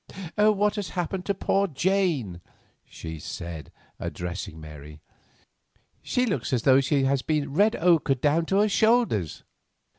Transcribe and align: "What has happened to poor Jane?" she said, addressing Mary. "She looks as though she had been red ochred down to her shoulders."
"What 0.35 0.77
has 0.77 0.89
happened 0.97 1.25
to 1.27 1.35
poor 1.35 1.67
Jane?" 1.67 2.41
she 2.85 3.19
said, 3.19 3.71
addressing 3.99 4.59
Mary. 4.59 4.99
"She 6.01 6.25
looks 6.25 6.51
as 6.51 6.63
though 6.63 6.81
she 6.81 7.03
had 7.03 7.23
been 7.27 7.53
red 7.53 7.75
ochred 7.75 8.19
down 8.19 8.47
to 8.47 8.61
her 8.61 8.67
shoulders." 8.67 9.43